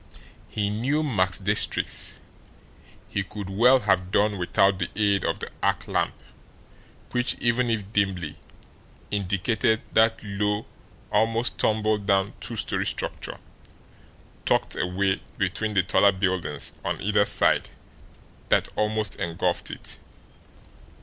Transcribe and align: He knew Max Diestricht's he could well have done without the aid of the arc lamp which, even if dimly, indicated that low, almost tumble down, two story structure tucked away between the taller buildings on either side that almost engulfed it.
He 0.49 0.71
knew 0.71 1.03
Max 1.03 1.37
Diestricht's 1.39 2.21
he 3.07 3.21
could 3.21 3.51
well 3.51 3.81
have 3.81 4.09
done 4.09 4.39
without 4.39 4.79
the 4.79 4.89
aid 4.95 5.23
of 5.23 5.37
the 5.37 5.51
arc 5.61 5.87
lamp 5.87 6.15
which, 7.11 7.35
even 7.35 7.69
if 7.69 7.93
dimly, 7.93 8.37
indicated 9.11 9.83
that 9.93 10.19
low, 10.23 10.65
almost 11.11 11.59
tumble 11.59 11.99
down, 11.99 12.33
two 12.39 12.55
story 12.55 12.87
structure 12.87 13.37
tucked 14.43 14.75
away 14.75 15.21
between 15.37 15.75
the 15.75 15.83
taller 15.83 16.11
buildings 16.11 16.73
on 16.83 16.99
either 16.99 17.25
side 17.25 17.69
that 18.49 18.69
almost 18.75 19.15
engulfed 19.17 19.69
it. 19.69 19.99